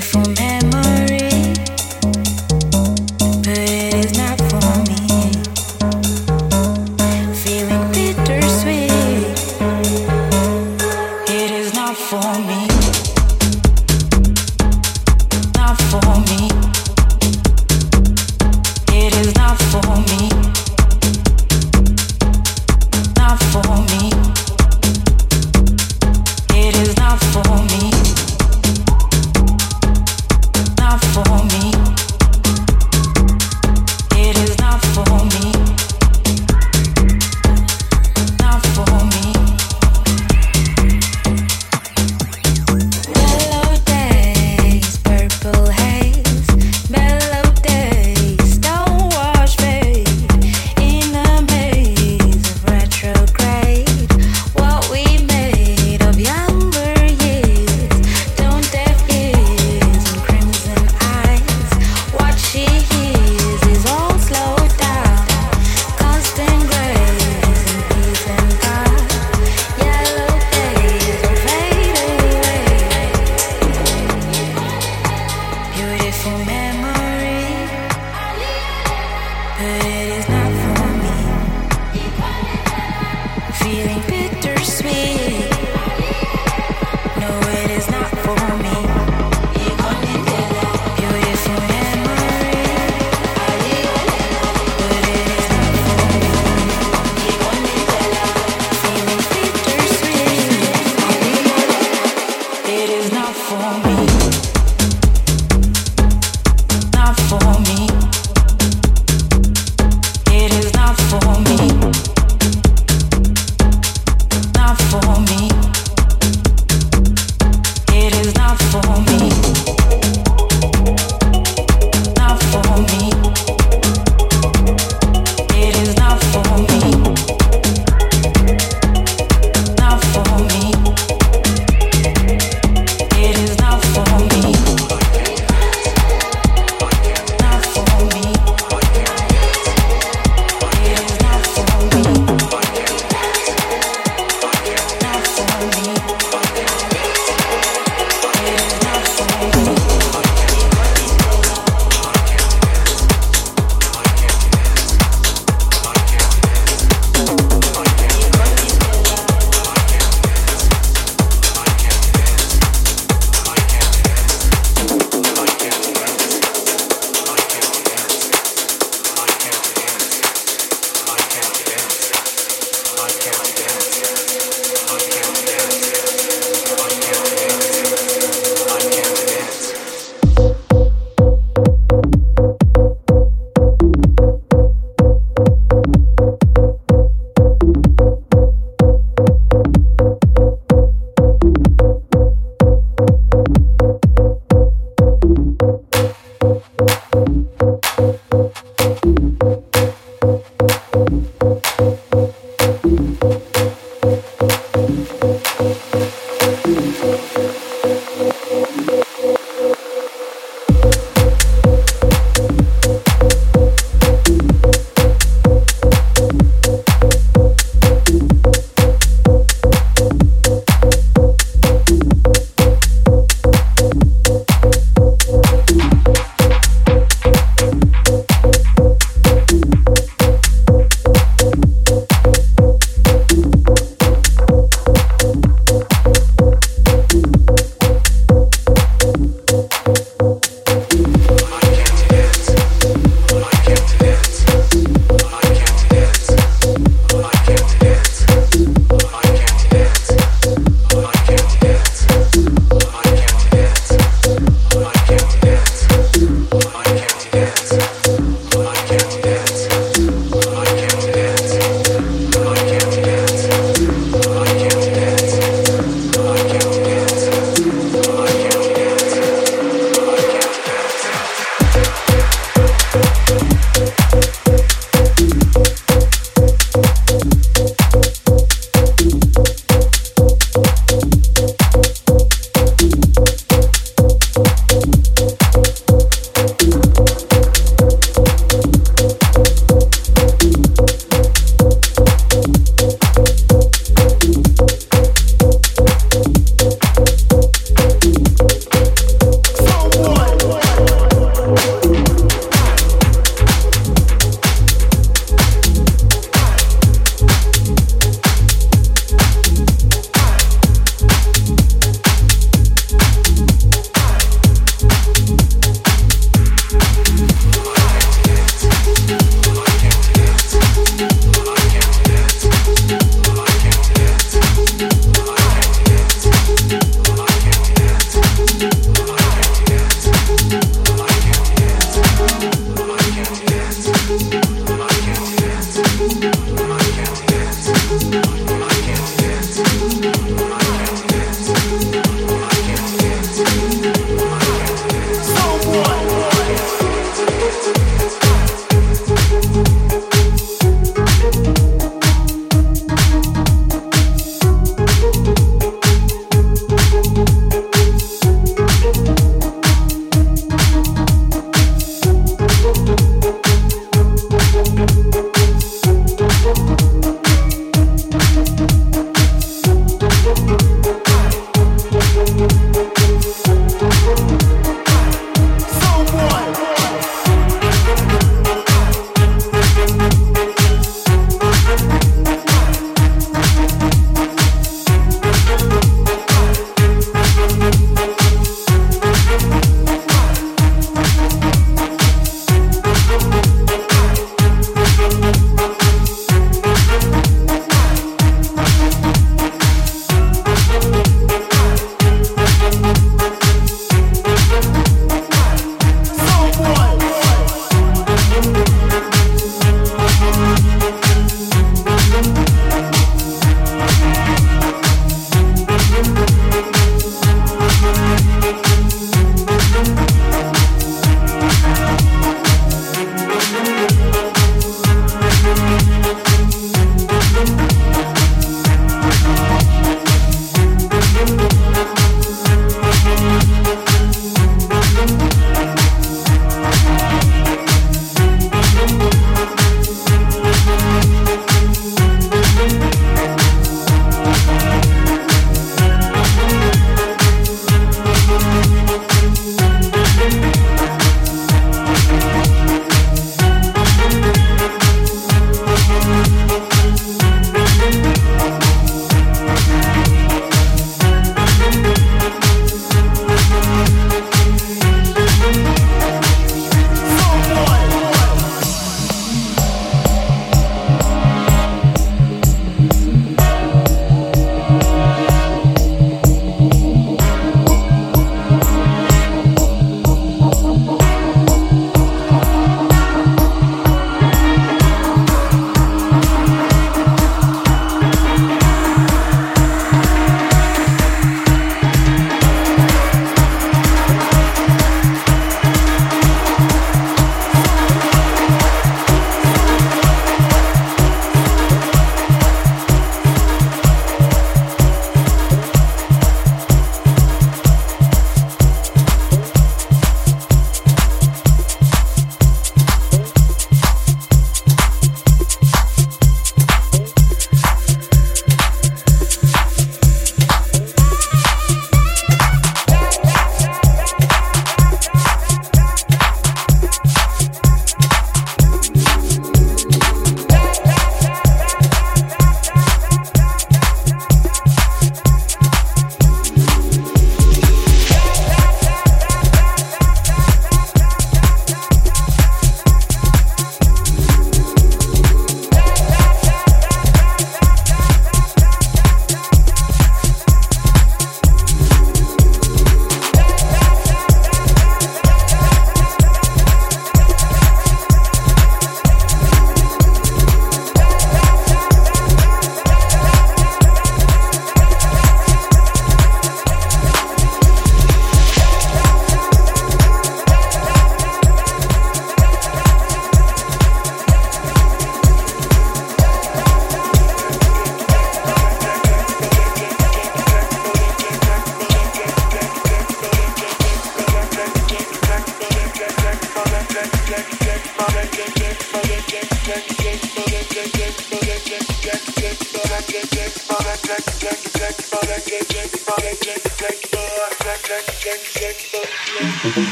[0.00, 0.45] for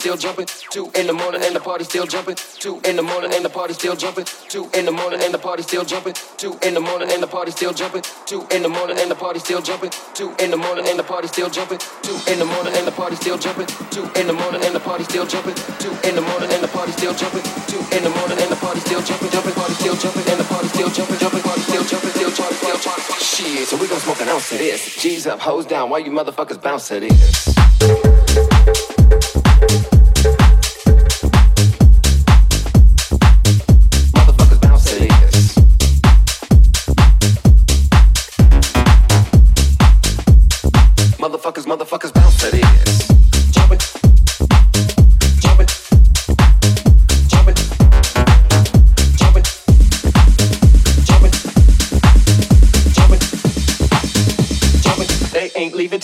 [0.00, 0.46] still jumping.
[0.70, 2.36] Two in the morning and the party still jumping.
[2.58, 4.24] Two in the morning and the party still jumping.
[4.48, 6.14] Two in the morning and the party still jumping.
[6.38, 8.02] Two in the morning and the party still jumping.
[8.26, 9.90] Two in the morning and the party still jumping.
[10.14, 11.78] Two in the morning and the party still jumping.
[12.00, 13.66] Two in the morning and the party still jumping.
[13.92, 15.54] Two in the morning and the party still jumping.
[15.84, 17.44] Two in the morning and the party still jumping.
[17.68, 19.30] Two in the morning and the party still jumping.
[19.30, 21.18] Jumping party still jumping and the party still jumping.
[21.20, 22.12] Jumping party still jumping.
[22.16, 22.56] Still jumping.
[22.56, 23.20] Still jumping.
[23.20, 24.96] Shit, so we gon' smoke an ounce of this.
[24.96, 25.90] G's up, hoes down.
[25.90, 28.09] Why you motherfuckers bounce to this?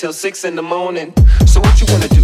[0.06, 1.12] Till six in the morning.
[1.46, 2.15] So what you wanna do?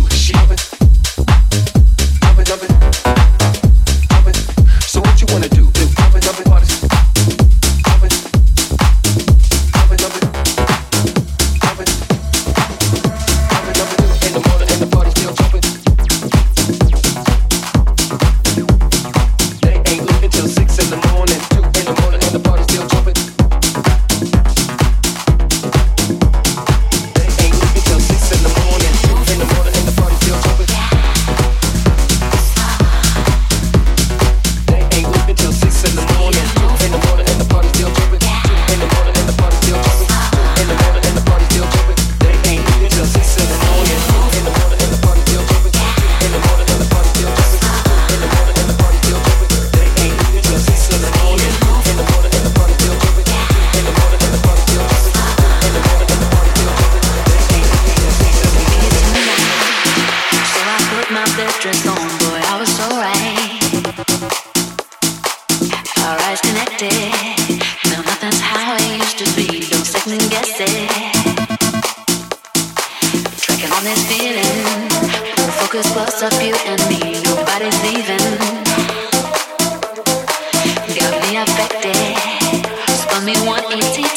[83.35, 84.12] Spun me 180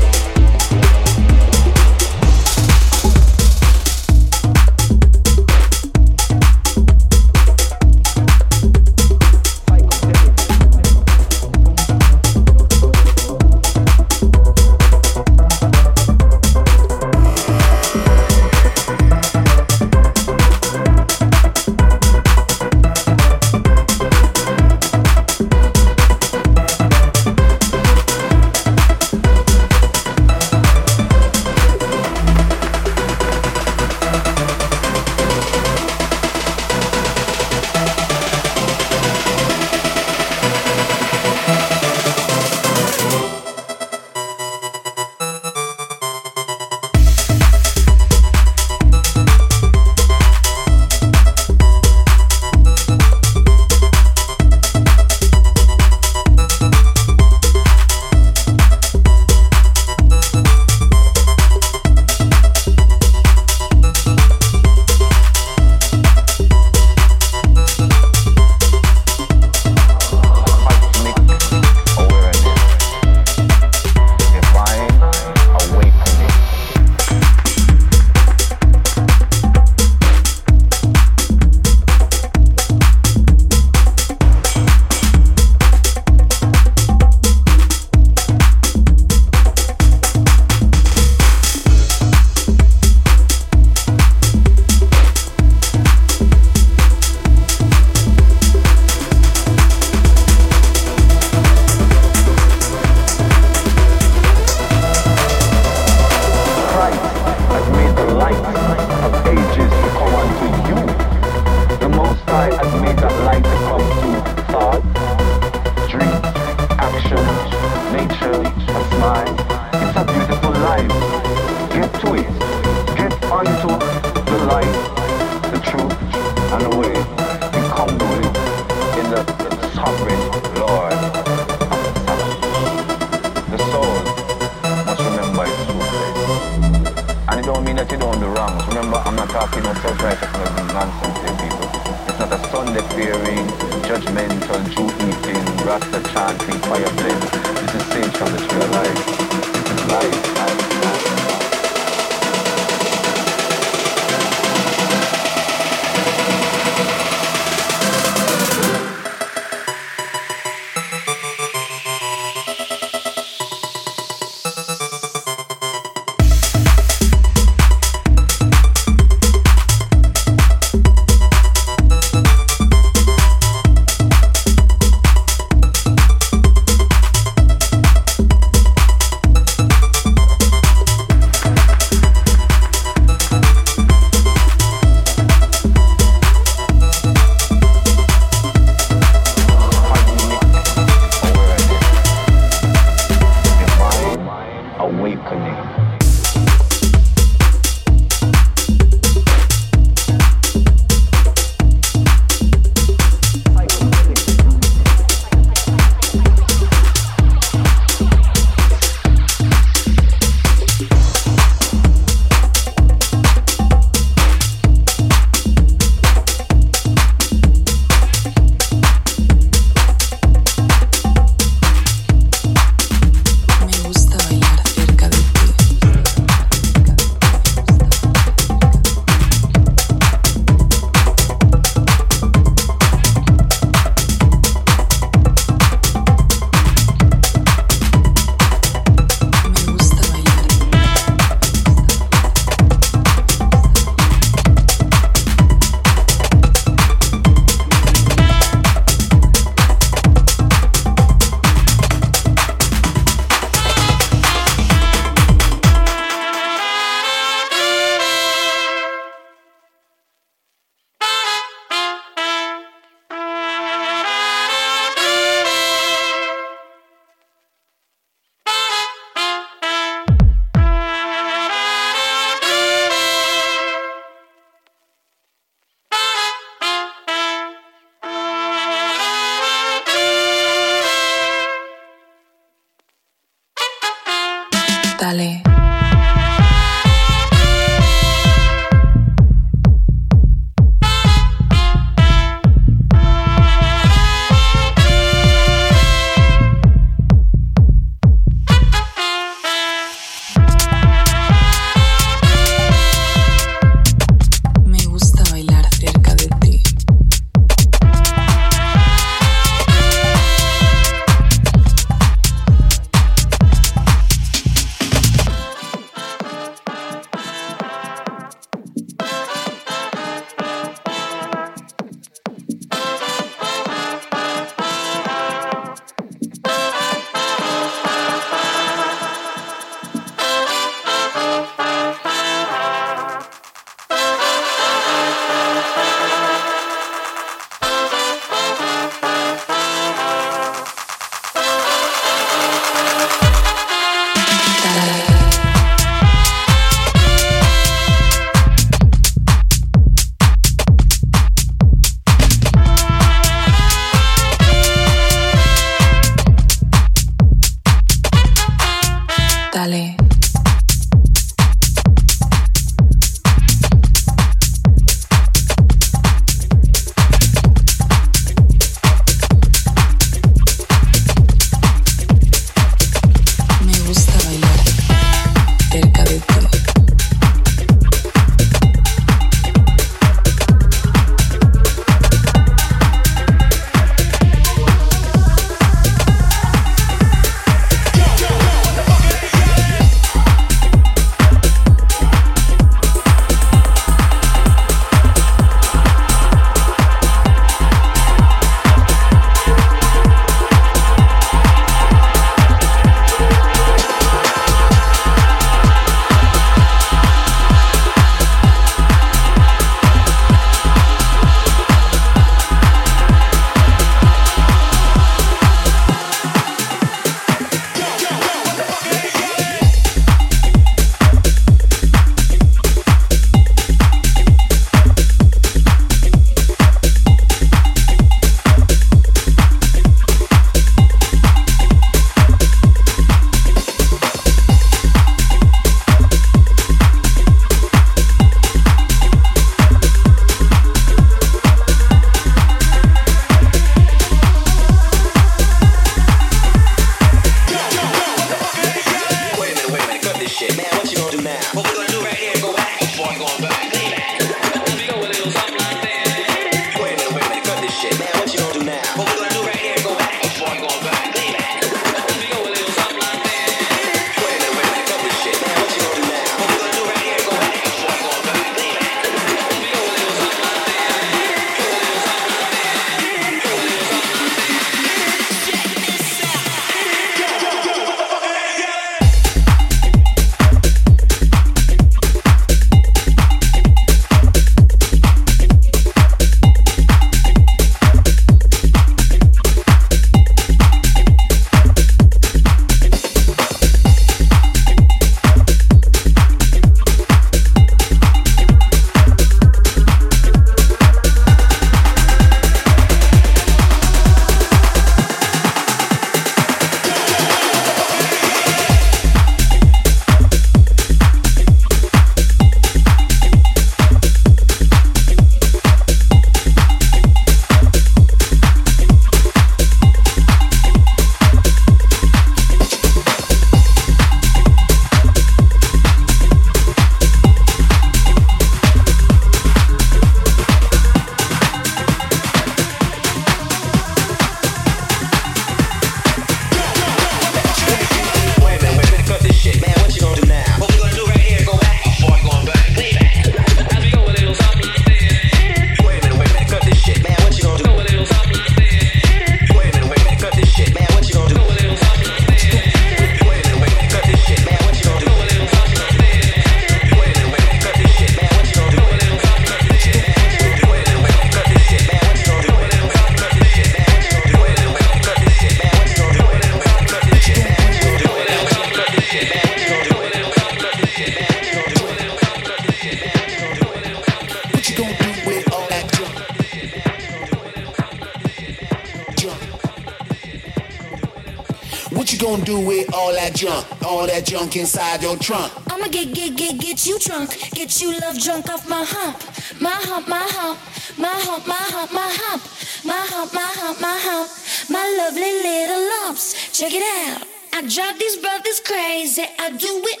[584.51, 585.51] junk inside your trunk.
[585.71, 587.29] I'ma get, get, get, get you drunk.
[587.51, 589.17] Get you love drunk off my hump.
[589.61, 590.59] My hump, my hump.
[590.97, 592.43] My hump, my hump, my hump.
[592.85, 594.29] My hump, my hump, my hump.
[594.69, 596.57] My lovely little lumps.
[596.57, 597.27] Check it out.
[597.53, 599.25] I drive these brothers crazy.
[599.39, 600.00] I do it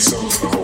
[0.00, 0.59] So.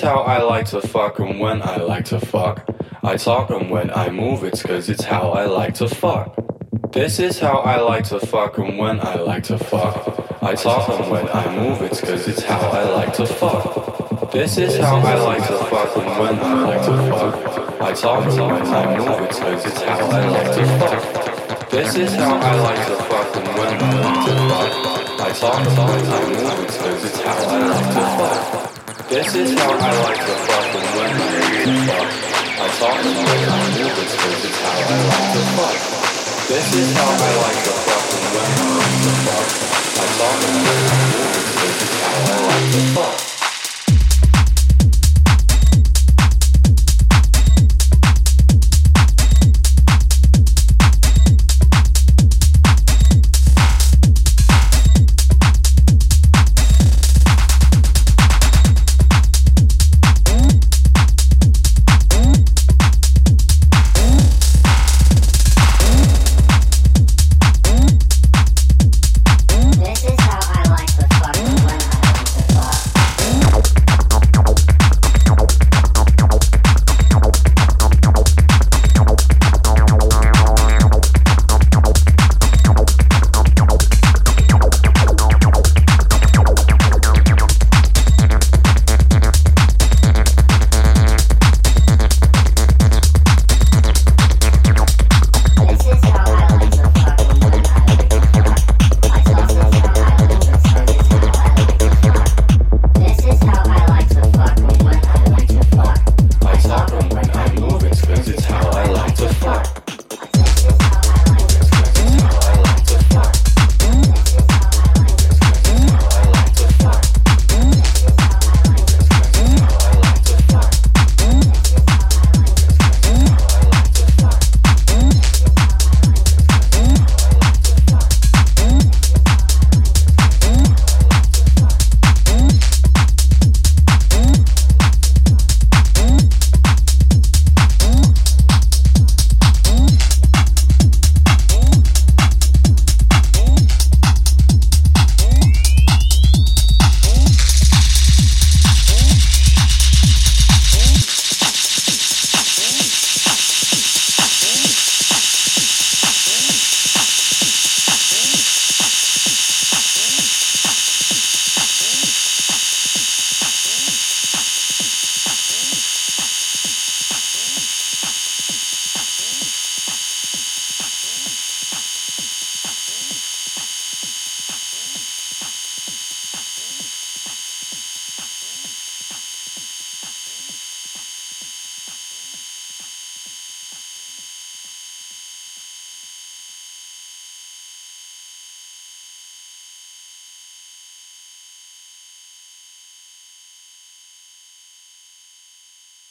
[0.00, 2.64] Talk and when I like to fuck.
[3.02, 6.34] I talk 'em when I move it's cause it's how I like to fuck.
[6.92, 9.96] This is how I like to fuck and when I like to fuck.
[10.42, 14.32] I talk and when I move it's cause it's how I like to fuck.
[14.32, 17.80] This is how I like to fuck and when I like to fuck.
[17.82, 21.70] I talk and when I move it's cause it's how I like to fuck.
[21.70, 25.20] This is how I like to fuck and when I like to fuck.
[25.20, 28.59] I talk and when I move it's cause it's how I like to fuck.
[29.10, 32.10] This is how I like to fuck and when I like to fuck.
[32.62, 35.78] I talk and when I move it's cause it's how I like to fuck.
[36.46, 39.48] This is how I like to fuck and when I like to fuck.
[39.98, 43.29] I talk and when I move it's 'cause it's how I like to fuck.